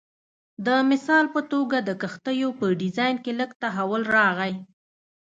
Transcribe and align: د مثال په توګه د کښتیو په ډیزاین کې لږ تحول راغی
د 0.65 0.67
مثال 0.91 1.25
په 1.35 1.41
توګه 1.51 1.77
د 1.87 1.89
کښتیو 2.01 2.49
په 2.59 2.65
ډیزاین 2.81 3.15
کې 3.23 3.31
لږ 3.39 3.51
تحول 3.63 4.03
راغی 4.17 4.53